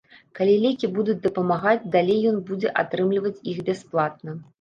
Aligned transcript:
Калі 0.37 0.53
лекі 0.61 0.87
будуць 0.99 1.21
дапамагаць, 1.25 1.89
далей 1.95 2.19
ён 2.31 2.39
будзе 2.47 2.71
атрымліваць 2.85 3.33
іх 3.53 3.61
бясплатна. 3.69 4.35